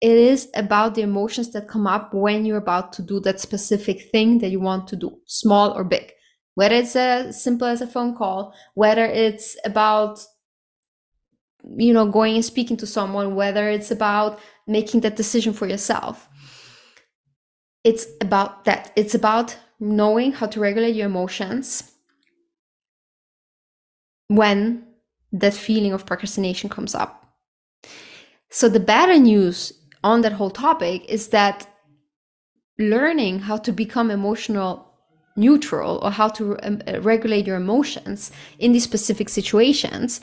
It 0.00 0.16
is 0.16 0.48
about 0.54 0.94
the 0.94 1.02
emotions 1.02 1.50
that 1.52 1.68
come 1.68 1.86
up 1.88 2.14
when 2.14 2.44
you're 2.44 2.58
about 2.58 2.92
to 2.94 3.02
do 3.02 3.18
that 3.20 3.40
specific 3.40 4.10
thing 4.12 4.38
that 4.38 4.50
you 4.50 4.60
want 4.60 4.86
to 4.88 4.96
do, 4.96 5.18
small 5.26 5.72
or 5.72 5.82
big. 5.82 6.12
Whether 6.56 6.76
it's 6.76 6.96
as 6.96 7.42
simple 7.42 7.68
as 7.68 7.82
a 7.82 7.86
phone 7.86 8.16
call, 8.16 8.54
whether 8.74 9.04
it's 9.04 9.56
about 9.64 10.24
you 11.76 11.92
know 11.92 12.10
going 12.10 12.34
and 12.34 12.44
speaking 12.44 12.78
to 12.78 12.86
someone, 12.86 13.34
whether 13.34 13.68
it's 13.68 13.90
about 13.90 14.40
making 14.66 15.02
that 15.02 15.16
decision 15.16 15.52
for 15.52 15.68
yourself. 15.68 16.28
It's 17.84 18.06
about 18.20 18.64
that. 18.64 18.90
It's 18.96 19.14
about 19.14 19.56
knowing 19.78 20.32
how 20.32 20.46
to 20.46 20.58
regulate 20.58 20.96
your 20.96 21.06
emotions 21.06 21.92
when 24.28 24.86
that 25.32 25.54
feeling 25.54 25.92
of 25.92 26.06
procrastination 26.06 26.70
comes 26.70 26.94
up. 26.94 27.34
So, 28.48 28.70
the 28.70 28.80
better 28.80 29.18
news 29.18 29.74
on 30.02 30.22
that 30.22 30.32
whole 30.32 30.50
topic 30.50 31.04
is 31.06 31.28
that 31.28 31.66
learning 32.78 33.40
how 33.40 33.58
to 33.58 33.72
become 33.72 34.10
emotional 34.10 34.85
neutral 35.36 35.98
or 36.02 36.10
how 36.10 36.28
to 36.28 36.56
um, 36.62 36.82
regulate 37.00 37.46
your 37.46 37.56
emotions 37.56 38.32
in 38.58 38.72
these 38.72 38.84
specific 38.84 39.28
situations. 39.28 40.20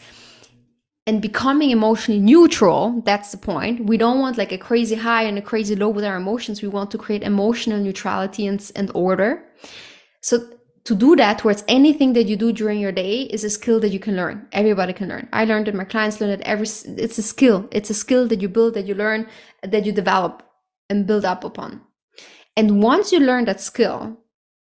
And 1.05 1.22
becoming 1.22 1.72
emotionally 1.72 2.22
neutral 2.22 3.01
that's 3.05 3.32
the 3.32 3.38
point. 3.38 3.86
We 3.86 3.98
don't 3.98 4.20
want 4.20 4.38
like 4.38 4.53
a 4.53 4.58
crazy 4.58 4.96
high 4.96 5.24
and 5.24 5.38
a 5.38 5.41
crazy 5.41 5.75
low 5.75 5.89
with 5.89 6.05
our 6.05 6.15
emotions. 6.15 6.62
We 6.62 6.70
want 6.70 6.91
to 6.91 6.98
create 6.98 7.24
emotional 7.24 7.79
neutrality 7.79 8.48
and, 8.48 8.72
and 8.75 8.89
order. 8.93 9.43
So 10.22 10.48
to 10.86 10.96
do 10.96 11.15
that 11.15 11.39
towards 11.39 11.63
anything 11.67 12.13
that 12.13 12.27
you 12.27 12.36
do 12.36 12.51
during 12.51 12.79
your 12.79 12.91
day 12.91 13.22
is 13.22 13.43
a 13.43 13.50
skill 13.50 13.79
that 13.79 13.89
you 13.89 14.00
can 14.00 14.15
learn. 14.15 14.48
Everybody 14.51 14.93
can 14.93 15.08
learn. 15.08 15.29
I 15.32 15.46
learned 15.46 15.67
it 15.67 15.75
my 15.75 15.86
clients 15.86 16.20
learn 16.20 16.29
it 16.29 16.41
every 16.41 16.67
it's 16.67 17.17
a 17.17 17.24
skill. 17.24 17.67
It's 17.72 17.89
a 17.89 17.93
skill 17.93 18.27
that 18.27 18.41
you 18.41 18.50
build 18.50 18.74
that 18.74 18.86
you 18.86 18.96
learn 18.96 19.27
that 19.62 19.86
you 19.86 19.91
develop 19.91 20.43
and 20.89 21.08
build 21.08 21.25
up 21.25 21.43
upon. 21.43 21.82
And 22.55 22.84
once 22.84 23.12
you 23.12 23.20
learn 23.20 23.46
that 23.46 23.62
skill 23.62 24.23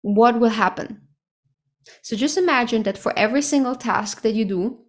what 0.05 0.39
will 0.39 0.49
happen 0.49 1.01
so 2.01 2.15
just 2.15 2.37
imagine 2.37 2.83
that 2.83 2.97
for 2.97 3.17
every 3.17 3.41
single 3.41 3.75
task 3.75 4.21
that 4.21 4.33
you 4.33 4.45
do 4.45 4.79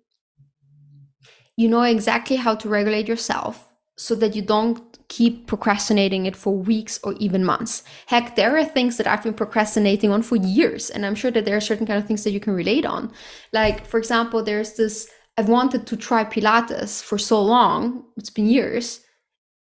you 1.56 1.68
know 1.68 1.82
exactly 1.82 2.36
how 2.36 2.54
to 2.54 2.68
regulate 2.68 3.08
yourself 3.08 3.72
so 3.96 4.14
that 4.14 4.36
you 4.36 4.42
don't 4.42 4.96
keep 5.08 5.46
procrastinating 5.46 6.26
it 6.26 6.36
for 6.36 6.54
weeks 6.54 6.98
or 7.04 7.14
even 7.14 7.44
months. 7.44 7.84
Heck, 8.06 8.36
there 8.36 8.56
are 8.56 8.64
things 8.64 8.96
that 8.96 9.06
I've 9.06 9.22
been 9.22 9.34
procrastinating 9.34 10.10
on 10.10 10.22
for 10.22 10.36
years, 10.36 10.90
and 10.90 11.06
I'm 11.06 11.14
sure 11.14 11.30
that 11.30 11.44
there 11.44 11.56
are 11.56 11.60
certain 11.60 11.86
kind 11.86 11.98
of 11.98 12.06
things 12.06 12.24
that 12.24 12.32
you 12.32 12.40
can 12.40 12.54
relate 12.54 12.84
on. 12.84 13.12
Like, 13.52 13.86
for 13.86 13.98
example, 13.98 14.42
there's 14.42 14.74
this 14.74 15.08
I've 15.38 15.48
wanted 15.48 15.86
to 15.86 15.96
try 15.96 16.24
Pilates 16.24 17.02
for 17.02 17.18
so 17.18 17.42
long, 17.42 18.04
it's 18.16 18.30
been 18.30 18.46
years, 18.46 19.00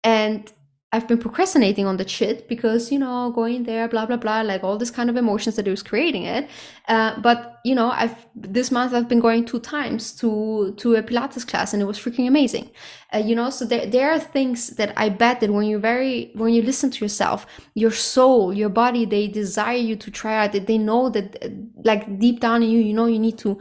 and 0.02 0.50
I've 0.90 1.06
been 1.06 1.18
procrastinating 1.18 1.84
on 1.84 1.98
that 1.98 2.08
shit 2.08 2.48
because, 2.48 2.90
you 2.90 2.98
know, 2.98 3.30
going 3.30 3.64
there, 3.64 3.88
blah, 3.88 4.06
blah, 4.06 4.16
blah, 4.16 4.40
like 4.40 4.64
all 4.64 4.78
this 4.78 4.90
kind 4.90 5.10
of 5.10 5.18
emotions 5.18 5.56
that 5.56 5.68
it 5.68 5.70
was 5.70 5.82
creating 5.82 6.22
it. 6.22 6.48
Uh, 6.88 7.20
but, 7.20 7.60
you 7.62 7.74
know, 7.74 7.90
I've, 7.90 8.26
this 8.34 8.70
month 8.70 8.94
I've 8.94 9.06
been 9.06 9.20
going 9.20 9.44
two 9.44 9.60
times 9.60 10.12
to, 10.12 10.72
to 10.78 10.94
a 10.94 11.02
Pilates 11.02 11.46
class 11.46 11.74
and 11.74 11.82
it 11.82 11.84
was 11.84 11.98
freaking 11.98 12.26
amazing. 12.26 12.70
Uh, 13.12 13.18
you 13.18 13.36
know, 13.36 13.50
so 13.50 13.66
there, 13.66 13.84
there 13.84 14.10
are 14.10 14.18
things 14.18 14.68
that 14.76 14.94
I 14.96 15.10
bet 15.10 15.40
that 15.40 15.50
when 15.52 15.66
you're 15.66 15.78
very, 15.78 16.30
when 16.34 16.54
you 16.54 16.62
listen 16.62 16.90
to 16.90 17.04
yourself, 17.04 17.46
your 17.74 17.90
soul, 17.90 18.54
your 18.54 18.70
body, 18.70 19.04
they 19.04 19.28
desire 19.28 19.76
you 19.76 19.94
to 19.94 20.10
try 20.10 20.42
out, 20.42 20.52
they 20.52 20.78
know 20.78 21.10
that 21.10 21.52
like 21.84 22.18
deep 22.18 22.40
down 22.40 22.62
in 22.62 22.70
you, 22.70 22.78
you 22.78 22.94
know, 22.94 23.04
you 23.04 23.18
need 23.18 23.36
to 23.38 23.58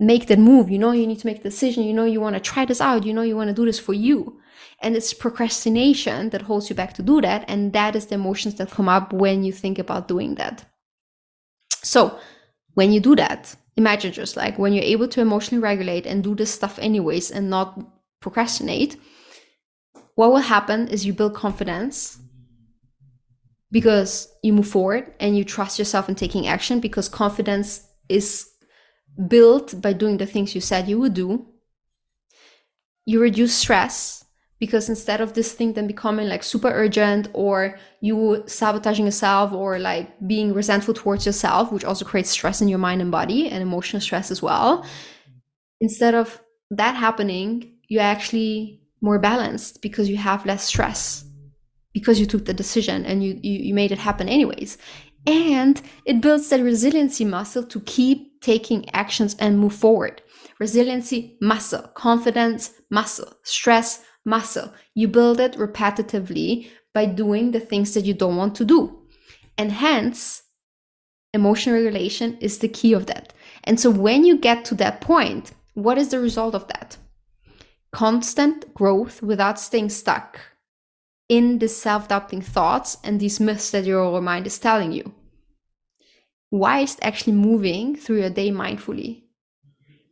make 0.00 0.26
that 0.26 0.40
move. 0.40 0.70
You 0.70 0.80
know, 0.80 0.90
you 0.90 1.06
need 1.06 1.20
to 1.20 1.26
make 1.28 1.38
a 1.38 1.42
decision. 1.44 1.84
You 1.84 1.92
know, 1.92 2.04
you 2.04 2.20
want 2.20 2.34
to 2.34 2.40
try 2.40 2.64
this 2.64 2.80
out. 2.80 3.06
You 3.06 3.14
know, 3.14 3.22
you 3.22 3.36
want 3.36 3.46
to 3.46 3.54
do 3.54 3.64
this 3.64 3.78
for 3.78 3.94
you 3.94 4.40
and 4.84 4.94
it's 4.94 5.14
procrastination 5.14 6.28
that 6.30 6.42
holds 6.42 6.68
you 6.68 6.76
back 6.76 6.92
to 6.92 7.02
do 7.02 7.22
that. 7.22 7.46
And 7.48 7.72
that 7.72 7.96
is 7.96 8.06
the 8.06 8.16
emotions 8.16 8.56
that 8.56 8.70
come 8.70 8.88
up 8.88 9.14
when 9.14 9.42
you 9.42 9.50
think 9.50 9.78
about 9.78 10.08
doing 10.08 10.34
that. 10.34 10.66
So 11.82 12.18
when 12.74 12.92
you 12.92 13.00
do 13.00 13.16
that, 13.16 13.56
imagine 13.78 14.12
just 14.12 14.36
like 14.36 14.58
when 14.58 14.74
you're 14.74 14.84
able 14.84 15.08
to 15.08 15.22
emotionally 15.22 15.62
regulate 15.62 16.06
and 16.06 16.22
do 16.22 16.34
this 16.34 16.52
stuff 16.52 16.78
anyways 16.78 17.30
and 17.30 17.48
not 17.48 17.80
procrastinate, 18.20 19.00
what 20.16 20.30
will 20.30 20.36
happen 20.36 20.88
is 20.88 21.06
you 21.06 21.14
build 21.14 21.34
confidence 21.34 22.18
because 23.72 24.28
you 24.42 24.52
move 24.52 24.68
forward 24.68 25.14
and 25.18 25.36
you 25.36 25.44
trust 25.44 25.78
yourself 25.78 26.10
in 26.10 26.14
taking 26.14 26.46
action 26.46 26.78
because 26.78 27.08
confidence 27.08 27.88
is 28.10 28.50
built 29.28 29.80
by 29.80 29.94
doing 29.94 30.18
the 30.18 30.26
things 30.26 30.54
you 30.54 30.60
said 30.60 30.88
you 30.88 31.00
would 31.00 31.14
do. 31.14 31.46
You 33.06 33.20
reduce 33.20 33.54
stress 33.54 34.23
because 34.64 34.88
instead 34.88 35.20
of 35.20 35.34
this 35.34 35.50
thing 35.52 35.72
then 35.74 35.86
becoming 35.94 36.28
like 36.28 36.42
super 36.42 36.72
urgent 36.82 37.28
or 37.32 37.78
you 38.00 38.42
sabotaging 38.46 39.04
yourself 39.04 39.52
or 39.52 39.78
like 39.90 40.06
being 40.32 40.54
resentful 40.60 40.94
towards 40.94 41.26
yourself 41.26 41.72
which 41.72 41.84
also 41.84 42.04
creates 42.04 42.30
stress 42.30 42.62
in 42.62 42.68
your 42.68 42.82
mind 42.86 43.00
and 43.02 43.10
body 43.10 43.40
and 43.50 43.60
emotional 43.62 44.00
stress 44.00 44.30
as 44.30 44.40
well 44.40 44.70
instead 45.80 46.14
of 46.14 46.40
that 46.70 46.94
happening 47.06 47.48
you're 47.88 48.12
actually 48.16 48.80
more 49.00 49.18
balanced 49.18 49.82
because 49.82 50.08
you 50.08 50.16
have 50.16 50.46
less 50.46 50.64
stress 50.64 51.24
because 51.92 52.18
you 52.18 52.26
took 52.26 52.44
the 52.44 52.52
decision 52.52 53.06
and 53.06 53.22
you, 53.24 53.38
you, 53.42 53.58
you 53.66 53.74
made 53.74 53.92
it 53.92 53.98
happen 53.98 54.28
anyways. 54.28 54.76
And 55.26 55.80
it 56.04 56.20
builds 56.20 56.50
that 56.50 56.60
resiliency 56.60 57.24
muscle 57.24 57.64
to 57.64 57.80
keep 57.80 58.42
taking 58.42 58.90
actions 58.90 59.36
and 59.38 59.58
move 59.58 59.74
forward. 59.74 60.20
Resiliency 60.58 61.38
muscle 61.40 61.82
confidence 61.94 62.72
muscle 62.90 63.32
stress 63.42 64.02
muscle. 64.24 64.72
You 64.94 65.08
build 65.08 65.40
it 65.40 65.54
repetitively 65.54 66.68
by 66.92 67.06
doing 67.06 67.50
the 67.50 67.60
things 67.60 67.94
that 67.94 68.04
you 68.04 68.14
don't 68.14 68.36
want 68.36 68.54
to 68.56 68.64
do. 68.64 69.00
And 69.58 69.72
hence, 69.72 70.42
emotional 71.32 71.76
regulation 71.76 72.38
is 72.40 72.58
the 72.58 72.68
key 72.68 72.92
of 72.92 73.06
that. 73.06 73.32
And 73.64 73.78
so 73.78 73.90
when 73.90 74.24
you 74.24 74.36
get 74.36 74.64
to 74.66 74.74
that 74.76 75.00
point, 75.00 75.52
what 75.74 75.98
is 75.98 76.08
the 76.08 76.20
result 76.20 76.54
of 76.54 76.68
that? 76.68 76.96
Constant 77.92 78.72
growth 78.74 79.22
without 79.22 79.58
staying 79.58 79.90
stuck 79.90 80.40
in 81.28 81.58
the 81.58 81.68
self 81.68 82.08
doubting 82.08 82.42
thoughts 82.42 82.98
and 83.02 83.18
these 83.18 83.40
myths 83.40 83.70
that 83.70 83.84
your 83.84 84.20
mind 84.20 84.46
is 84.46 84.58
telling 84.58 84.92
you. 84.92 85.14
Why 86.50 86.80
is 86.80 86.96
actually 87.02 87.32
moving 87.32 87.96
through 87.96 88.20
your 88.20 88.30
day 88.30 88.50
mindfully? 88.50 89.24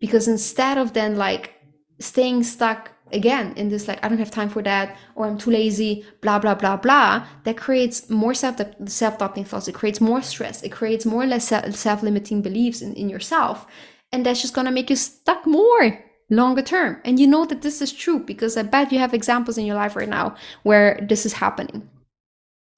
Because 0.01 0.27
instead 0.27 0.79
of 0.79 0.93
then 0.93 1.17
like 1.17 1.55
staying 2.01 2.43
stuck 2.43 2.91
again 3.13 3.53
in 3.57 3.69
this 3.69 3.89
like 3.89 4.03
i 4.05 4.09
don't 4.09 4.19
have 4.19 4.31
time 4.31 4.49
for 4.49 4.63
that 4.63 4.97
or 5.15 5.27
i'm 5.27 5.39
too 5.39 5.51
lazy 5.51 6.05
blah 6.21 6.39
blah 6.39 6.55
blah 6.55 6.77
blah 6.77 7.27
that 7.45 7.57
creates 7.57 8.09
more 8.11 8.35
self 8.35 8.57
self-doubting 8.87 9.45
thoughts. 9.45 9.69
It 9.69 9.75
creates 9.75 10.01
more 10.01 10.23
stress. 10.23 10.63
It 10.63 10.71
creates 10.71 11.07
more 11.07 11.23
or 11.23 11.27
less 11.27 11.49
self-limiting 11.49 12.43
beliefs 12.43 12.83
in, 12.83 12.95
in 12.95 13.09
yourself. 13.09 13.67
And 14.13 14.27
that's 14.27 14.43
just 14.43 14.55
going 14.55 14.67
to 14.67 14.73
make 14.73 14.91
you 14.91 14.97
stuck 14.97 15.47
more 15.47 16.05
longer 16.31 16.63
term. 16.63 17.01
And 17.05 17.19
you 17.19 17.27
know 17.27 17.45
that 17.47 17.63
this 17.63 17.83
is 17.83 17.93
true 17.93 18.21
because 18.21 18.57
i 18.57 18.63
bet 18.63 18.93
you 18.93 18.99
have 18.99 19.15
examples 19.15 19.59
in 19.59 19.67
your 19.67 19.77
life 19.77 19.97
right 19.97 20.09
now 20.09 20.37
where 20.63 21.05
this 21.09 21.27
is 21.27 21.35
happening. 21.35 21.89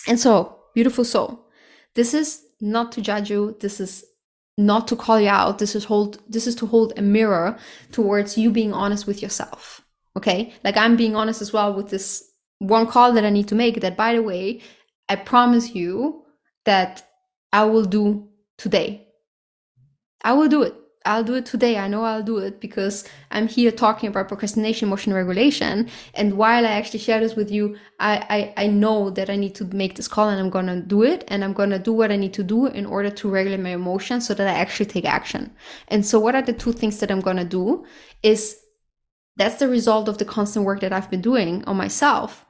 And 0.06 0.18
so 0.18 0.58
beautiful 0.74 1.04
soul 1.04 1.40
this 1.94 2.14
is 2.14 2.42
not 2.60 2.90
to 2.92 3.00
judge 3.00 3.30
you. 3.30 3.56
This 3.60 3.78
is 3.78 4.04
not 4.58 4.88
to 4.88 4.96
call 4.96 5.20
you 5.20 5.28
out. 5.28 5.58
This 5.58 5.76
is 5.76 5.84
hold 5.84 6.20
this 6.28 6.46
is 6.46 6.54
to 6.56 6.66
hold 6.66 6.92
a 6.96 7.02
mirror 7.02 7.56
towards 7.92 8.38
you 8.38 8.50
being 8.50 8.72
honest 8.72 9.06
with 9.06 9.22
yourself 9.22 9.83
Okay. 10.16 10.52
Like 10.62 10.76
I'm 10.76 10.96
being 10.96 11.16
honest 11.16 11.42
as 11.42 11.52
well 11.52 11.74
with 11.74 11.90
this 11.90 12.30
one 12.58 12.86
call 12.86 13.12
that 13.12 13.24
I 13.24 13.30
need 13.30 13.48
to 13.48 13.54
make 13.54 13.80
that, 13.80 13.96
by 13.96 14.14
the 14.14 14.22
way, 14.22 14.60
I 15.08 15.16
promise 15.16 15.74
you 15.74 16.24
that 16.64 17.02
I 17.52 17.64
will 17.64 17.84
do 17.84 18.28
today. 18.58 19.08
I 20.22 20.32
will 20.32 20.48
do 20.48 20.62
it. 20.62 20.74
I'll 21.06 21.24
do 21.24 21.34
it 21.34 21.44
today. 21.44 21.76
I 21.76 21.86
know 21.86 22.02
I'll 22.02 22.22
do 22.22 22.38
it 22.38 22.60
because 22.60 23.06
I'm 23.30 23.46
here 23.46 23.70
talking 23.70 24.08
about 24.08 24.28
procrastination, 24.28 24.88
motion 24.88 25.12
regulation. 25.12 25.90
And 26.14 26.38
while 26.38 26.64
I 26.64 26.70
actually 26.70 27.00
share 27.00 27.20
this 27.20 27.36
with 27.36 27.50
you, 27.50 27.76
I, 28.00 28.54
I, 28.56 28.64
I 28.64 28.66
know 28.68 29.10
that 29.10 29.28
I 29.28 29.36
need 29.36 29.54
to 29.56 29.66
make 29.66 29.96
this 29.96 30.08
call 30.08 30.30
and 30.30 30.40
I'm 30.40 30.66
to 30.66 30.80
do 30.80 31.02
it. 31.02 31.22
And 31.28 31.44
I'm 31.44 31.52
to 31.54 31.78
do 31.78 31.92
what 31.92 32.10
I 32.10 32.16
need 32.16 32.32
to 32.34 32.42
do 32.42 32.68
in 32.68 32.86
order 32.86 33.10
to 33.10 33.28
regulate 33.28 33.60
my 33.60 33.70
emotions 33.74 34.26
so 34.26 34.32
that 34.32 34.48
I 34.48 34.58
actually 34.58 34.86
take 34.86 35.04
action. 35.04 35.52
And 35.88 36.06
so 36.06 36.18
what 36.18 36.34
are 36.34 36.42
the 36.42 36.54
two 36.54 36.72
things 36.72 36.98
that 37.00 37.10
I'm 37.10 37.20
to 37.20 37.44
do 37.44 37.84
is 38.22 38.56
that's 39.36 39.56
the 39.56 39.68
result 39.68 40.08
of 40.08 40.18
the 40.18 40.24
constant 40.24 40.64
work 40.64 40.80
that 40.80 40.92
I've 40.92 41.10
been 41.10 41.20
doing 41.20 41.64
on 41.64 41.76
myself. 41.76 42.44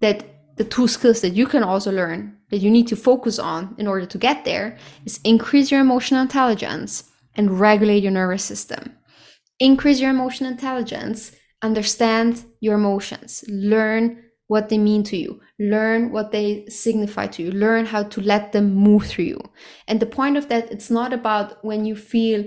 That 0.00 0.56
the 0.56 0.64
two 0.64 0.88
skills 0.88 1.20
that 1.22 1.34
you 1.34 1.46
can 1.46 1.62
also 1.62 1.90
learn 1.90 2.36
that 2.50 2.58
you 2.58 2.70
need 2.70 2.86
to 2.88 2.96
focus 2.96 3.38
on 3.38 3.74
in 3.78 3.86
order 3.86 4.06
to 4.06 4.18
get 4.18 4.44
there 4.44 4.76
is 5.06 5.20
increase 5.24 5.70
your 5.70 5.80
emotional 5.80 6.20
intelligence 6.20 7.10
and 7.34 7.58
regulate 7.58 8.02
your 8.02 8.12
nervous 8.12 8.44
system. 8.44 8.94
Increase 9.58 10.00
your 10.00 10.10
emotional 10.10 10.50
intelligence, 10.50 11.32
understand 11.62 12.44
your 12.60 12.74
emotions, 12.74 13.44
learn 13.48 14.22
what 14.48 14.68
they 14.68 14.76
mean 14.76 15.02
to 15.04 15.16
you, 15.16 15.40
learn 15.58 16.12
what 16.12 16.30
they 16.30 16.66
signify 16.68 17.26
to 17.26 17.42
you, 17.42 17.50
learn 17.52 17.86
how 17.86 18.02
to 18.02 18.20
let 18.20 18.52
them 18.52 18.74
move 18.74 19.06
through 19.06 19.24
you. 19.24 19.40
And 19.88 19.98
the 19.98 20.06
point 20.06 20.36
of 20.36 20.48
that, 20.48 20.70
it's 20.70 20.90
not 20.90 21.14
about 21.14 21.64
when 21.64 21.86
you 21.86 21.96
feel 21.96 22.44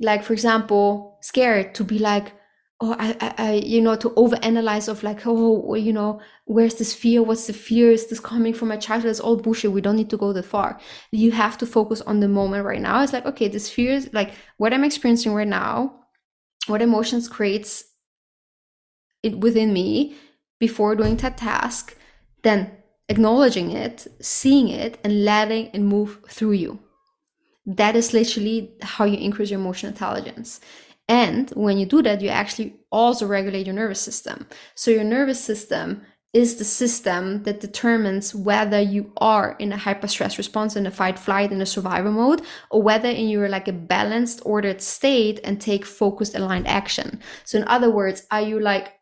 like, 0.00 0.24
for 0.24 0.32
example, 0.32 1.18
scared 1.22 1.74
to 1.76 1.84
be 1.84 2.00
like, 2.00 2.32
oh 2.80 2.94
I, 2.98 3.16
I, 3.20 3.34
I 3.38 3.52
you 3.52 3.80
know 3.80 3.96
to 3.96 4.10
overanalyze 4.10 4.88
of 4.88 5.02
like 5.02 5.26
oh 5.26 5.74
you 5.74 5.92
know 5.92 6.20
where's 6.44 6.74
this 6.74 6.94
fear? 6.94 7.22
What's 7.22 7.46
the 7.46 7.52
fear? 7.52 7.90
Is 7.90 8.06
this 8.06 8.20
coming 8.20 8.54
from 8.54 8.68
my 8.68 8.76
childhood? 8.76 9.10
It's 9.10 9.20
all 9.20 9.36
bullshit. 9.36 9.72
We 9.72 9.80
don't 9.80 9.96
need 9.96 10.10
to 10.10 10.16
go 10.16 10.32
that 10.32 10.44
far. 10.44 10.78
You 11.10 11.32
have 11.32 11.58
to 11.58 11.66
focus 11.66 12.00
on 12.02 12.20
the 12.20 12.28
moment 12.28 12.64
right 12.64 12.80
now. 12.80 13.02
It's 13.02 13.12
like 13.12 13.26
okay 13.26 13.48
this 13.48 13.70
fear 13.70 13.92
is 13.92 14.10
like 14.12 14.32
what 14.56 14.72
i'm 14.72 14.84
experiencing 14.84 15.32
right 15.32 15.48
now 15.48 16.00
what 16.66 16.82
emotions 16.82 17.28
creates 17.28 17.84
it 19.22 19.38
within 19.38 19.72
me 19.72 20.16
before 20.58 20.96
doing 20.96 21.16
that 21.16 21.38
task 21.38 21.96
then 22.42 22.70
acknowledging 23.08 23.70
it 23.70 24.06
seeing 24.20 24.68
it 24.68 24.98
and 25.04 25.24
letting 25.24 25.66
it 25.72 25.80
move 25.80 26.20
through 26.28 26.52
you. 26.52 26.78
That 27.64 27.96
is 27.96 28.12
literally 28.12 28.76
how 28.82 29.04
you 29.04 29.18
increase 29.18 29.50
your 29.50 29.60
emotional 29.60 29.92
intelligence 29.92 30.60
and 31.08 31.50
when 31.50 31.78
you 31.78 31.86
do 31.86 32.02
that, 32.02 32.20
you 32.20 32.28
actually 32.28 32.74
also 32.90 33.26
regulate 33.26 33.66
your 33.66 33.74
nervous 33.74 34.00
system. 34.00 34.46
So 34.74 34.90
your 34.90 35.04
nervous 35.04 35.42
system 35.42 36.02
is 36.32 36.56
the 36.56 36.64
system 36.64 37.44
that 37.44 37.60
determines 37.60 38.34
whether 38.34 38.80
you 38.80 39.10
are 39.16 39.56
in 39.58 39.72
a 39.72 39.76
hyper 39.76 40.06
stress 40.06 40.36
response 40.36 40.76
in 40.76 40.84
a 40.84 40.90
fight 40.90 41.18
flight 41.18 41.50
in 41.50 41.62
a 41.62 41.66
survival 41.66 42.12
mode 42.12 42.42
or 42.70 42.82
whether 42.82 43.08
in 43.08 43.28
you're 43.28 43.48
like 43.48 43.68
a 43.68 43.72
balanced 43.72 44.42
ordered 44.44 44.82
state 44.82 45.40
and 45.44 45.60
take 45.60 45.86
focused 45.86 46.34
aligned 46.34 46.66
action 46.66 47.18
so 47.44 47.56
in 47.56 47.64
other 47.68 47.90
words 47.90 48.26
are 48.30 48.42
you 48.42 48.60
like 48.60 48.92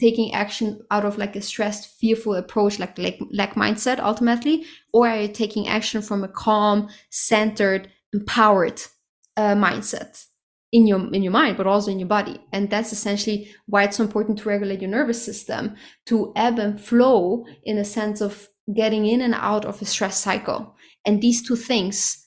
taking 0.00 0.34
action 0.34 0.80
out 0.90 1.04
of 1.04 1.18
like 1.18 1.36
a 1.36 1.40
stressed 1.40 1.86
fearful 2.00 2.34
approach 2.34 2.80
like 2.80 2.98
like 2.98 3.20
lack 3.30 3.54
mindset 3.54 4.00
ultimately 4.00 4.64
or 4.92 5.06
are 5.06 5.20
you 5.20 5.28
taking 5.28 5.68
action 5.68 6.02
from 6.02 6.24
a 6.24 6.28
calm 6.28 6.88
centered 7.10 7.88
empowered 8.12 8.82
uh, 9.36 9.54
mindset 9.54 10.26
in 10.72 10.86
your 10.86 11.12
in 11.12 11.22
your 11.22 11.32
mind 11.32 11.56
but 11.56 11.66
also 11.66 11.90
in 11.90 11.98
your 11.98 12.08
body. 12.08 12.40
And 12.52 12.70
that's 12.70 12.92
essentially 12.92 13.50
why 13.66 13.84
it's 13.84 13.98
so 13.98 14.04
important 14.04 14.38
to 14.38 14.48
regulate 14.48 14.80
your 14.80 14.90
nervous 14.90 15.22
system 15.24 15.76
to 16.06 16.32
ebb 16.34 16.58
and 16.58 16.80
flow 16.80 17.44
in 17.62 17.78
a 17.78 17.84
sense 17.84 18.20
of 18.20 18.48
getting 18.74 19.06
in 19.06 19.20
and 19.20 19.34
out 19.34 19.64
of 19.64 19.80
a 19.82 19.84
stress 19.84 20.18
cycle. 20.18 20.74
And 21.04 21.20
these 21.20 21.46
two 21.46 21.56
things 21.56 22.18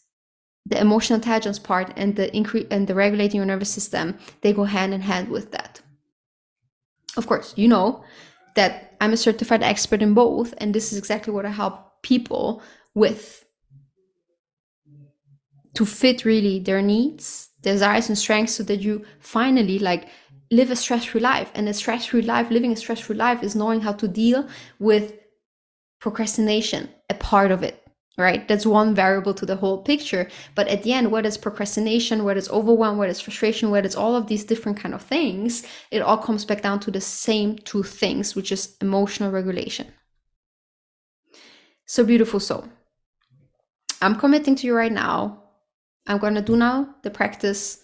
the 0.67 0.81
emotional 0.81 1.17
intelligence 1.17 1.59
part 1.59 1.93
and 1.95 2.15
the 2.15 2.35
increase 2.35 2.65
and 2.71 2.87
the 2.87 2.95
regulating 2.95 3.37
your 3.37 3.45
nervous 3.45 3.69
system 3.69 4.17
they 4.41 4.51
go 4.53 4.63
hand 4.63 4.93
in 4.93 5.01
hand 5.01 5.29
with 5.29 5.51
that. 5.51 5.81
Of 7.17 7.27
course 7.27 7.53
you 7.55 7.67
know 7.67 8.03
that 8.55 8.95
i'm 8.99 9.13
a 9.13 9.17
certified 9.17 9.61
expert 9.61 10.01
in 10.01 10.13
both 10.13 10.53
and 10.57 10.73
this 10.73 10.91
is 10.91 10.97
exactly 10.97 11.31
what 11.31 11.45
i 11.45 11.49
help 11.49 12.01
people 12.01 12.61
with 12.93 13.45
to 15.75 15.85
fit 15.85 16.25
really 16.25 16.59
their 16.59 16.81
needs 16.81 17.49
desires 17.71 18.09
and 18.09 18.17
strengths 18.17 18.55
so 18.55 18.63
that 18.63 18.81
you 18.81 19.05
finally 19.19 19.79
like 19.79 20.07
live 20.51 20.71
a 20.71 20.75
stress-free 20.75 21.21
life. 21.21 21.51
And 21.55 21.67
a 21.67 21.73
stress-free 21.73 22.21
life 22.21 22.49
living 22.49 22.71
a 22.71 22.75
stress-free 22.75 23.15
life 23.15 23.43
is 23.43 23.55
knowing 23.55 23.81
how 23.81 23.93
to 23.93 24.07
deal 24.07 24.47
with 24.79 25.13
procrastination 25.99 26.89
a 27.09 27.15
part 27.15 27.51
of 27.51 27.63
it 27.63 27.81
right? 28.17 28.47
That's 28.47 28.65
one 28.65 28.95
variable 28.95 29.33
to 29.33 29.45
the 29.45 29.57
whole 29.57 29.81
picture. 29.81 30.29
But 30.55 30.67
at 30.69 30.83
the 30.83 30.93
end 30.93 31.11
what 31.11 31.25
is 31.25 31.37
procrastination 31.37 32.23
what 32.23 32.37
is 32.37 32.49
overwhelm 32.49 32.97
what 32.97 33.09
is 33.09 33.19
frustration 33.19 33.71
what 33.71 33.85
is 33.85 33.95
all 33.95 34.15
of 34.15 34.27
these 34.27 34.45
different 34.45 34.79
kind 34.79 34.93
of 34.93 35.01
things 35.01 35.67
it 35.91 36.01
all 36.01 36.17
comes 36.17 36.45
back 36.45 36.61
down 36.61 36.79
to 36.81 36.91
the 36.91 37.01
same 37.01 37.57
two 37.57 37.83
things 37.83 38.35
which 38.35 38.51
is 38.51 38.75
emotional 38.81 39.31
regulation. 39.31 39.87
So 41.85 42.03
beautiful 42.03 42.39
soul. 42.39 42.65
I'm 44.01 44.15
committing 44.15 44.55
to 44.55 44.67
you 44.67 44.75
right 44.75 44.91
now 44.91 45.44
I'm 46.07 46.19
going 46.19 46.35
to 46.35 46.41
do 46.41 46.55
now 46.55 46.95
the 47.03 47.09
practice 47.09 47.79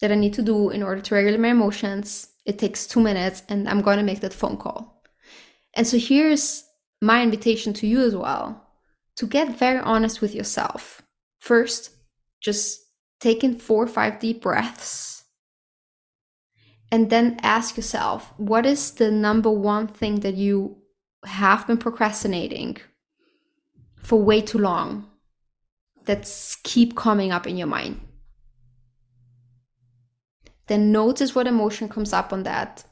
that 0.00 0.12
I 0.12 0.14
need 0.14 0.34
to 0.34 0.42
do 0.42 0.70
in 0.70 0.82
order 0.82 1.00
to 1.00 1.14
regulate 1.14 1.40
my 1.40 1.48
emotions. 1.48 2.28
It 2.46 2.58
takes 2.58 2.86
two 2.86 3.00
minutes 3.00 3.42
and 3.48 3.68
I'm 3.68 3.82
going 3.82 3.98
to 3.98 4.04
make 4.04 4.20
that 4.20 4.32
phone 4.32 4.56
call. 4.56 5.02
And 5.74 5.86
so 5.86 5.98
here's 5.98 6.64
my 7.00 7.22
invitation 7.22 7.72
to 7.74 7.86
you 7.86 8.00
as 8.02 8.14
well 8.14 8.64
to 9.16 9.26
get 9.26 9.58
very 9.58 9.80
honest 9.80 10.20
with 10.20 10.34
yourself. 10.34 11.02
First, 11.40 11.90
just 12.40 12.80
take 13.20 13.42
in 13.42 13.58
four 13.58 13.84
or 13.84 13.88
five 13.88 14.20
deep 14.20 14.42
breaths. 14.42 15.24
And 16.90 17.10
then 17.10 17.38
ask 17.42 17.76
yourself, 17.76 18.32
what 18.38 18.64
is 18.64 18.92
the 18.92 19.10
number 19.10 19.50
one 19.50 19.88
thing 19.88 20.20
that 20.20 20.36
you 20.36 20.78
have 21.24 21.66
been 21.66 21.76
procrastinating 21.76 22.78
for 23.96 24.22
way 24.22 24.40
too 24.40 24.58
long? 24.58 25.06
That 26.08 26.56
keep 26.64 26.96
coming 26.96 27.30
up 27.30 27.46
in 27.46 27.56
your 27.56 27.66
mind. 27.66 28.00
Then 30.66 30.90
notice 30.90 31.34
what 31.34 31.46
emotion 31.46 31.88
comes 31.88 32.12
up 32.12 32.32
on 32.32 32.42
that. 32.42 32.84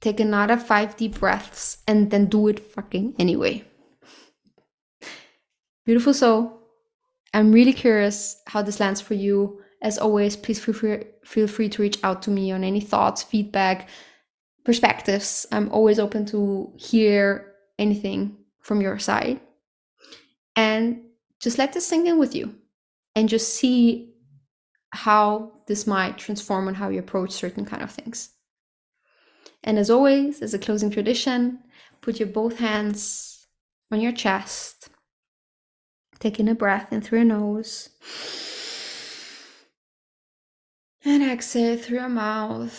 Take 0.00 0.20
another 0.20 0.58
five 0.58 0.96
deep 0.96 1.18
breaths 1.18 1.78
and 1.88 2.10
then 2.10 2.26
do 2.26 2.48
it 2.48 2.60
fucking 2.60 3.14
anyway. 3.18 3.64
Beautiful 5.86 6.12
soul. 6.12 6.60
I'm 7.32 7.50
really 7.50 7.72
curious 7.72 8.40
how 8.46 8.62
this 8.62 8.78
lands 8.78 9.00
for 9.00 9.14
you. 9.14 9.60
As 9.82 9.98
always, 9.98 10.36
please 10.36 10.62
feel 10.62 10.74
free, 10.74 11.04
feel 11.24 11.46
free 11.46 11.68
to 11.70 11.82
reach 11.82 11.98
out 12.04 12.22
to 12.22 12.30
me 12.30 12.52
on 12.52 12.62
any 12.62 12.80
thoughts, 12.80 13.22
feedback, 13.22 13.88
perspectives. 14.64 15.46
I'm 15.50 15.70
always 15.72 15.98
open 15.98 16.26
to 16.26 16.72
hear 16.76 17.54
anything 17.78 18.36
from 18.60 18.82
your 18.82 18.98
side. 18.98 19.40
And 20.56 21.03
just 21.44 21.58
let 21.58 21.74
this 21.74 21.86
sink 21.86 22.08
in 22.08 22.18
with 22.18 22.34
you 22.34 22.54
and 23.14 23.28
just 23.28 23.54
see 23.54 24.14
how 24.92 25.52
this 25.66 25.86
might 25.86 26.16
transform 26.16 26.68
on 26.68 26.74
how 26.74 26.88
you 26.88 26.98
approach 26.98 27.32
certain 27.32 27.66
kind 27.66 27.82
of 27.82 27.90
things. 27.90 28.30
And 29.62 29.78
as 29.78 29.90
always, 29.90 30.40
as 30.40 30.54
a 30.54 30.58
closing 30.58 30.90
tradition, 30.90 31.58
put 32.00 32.18
your 32.18 32.28
both 32.28 32.58
hands 32.60 33.46
on 33.92 34.00
your 34.00 34.12
chest, 34.12 34.88
taking 36.18 36.48
a 36.48 36.54
breath 36.54 36.90
in 36.94 37.02
through 37.02 37.18
your 37.18 37.26
nose. 37.26 37.90
And 41.04 41.22
exhale 41.22 41.76
through 41.76 41.98
your 41.98 42.08
mouth. 42.08 42.72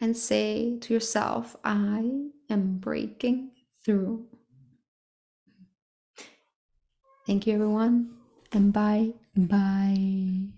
And 0.00 0.16
say 0.16 0.78
to 0.82 0.94
yourself, 0.94 1.56
I 1.64 2.28
am 2.48 2.78
breaking 2.78 3.50
through. 3.84 4.26
Thank 7.26 7.46
you, 7.46 7.54
everyone, 7.54 8.16
and 8.52 8.72
bye. 8.72 9.12
Bye. 9.36 10.52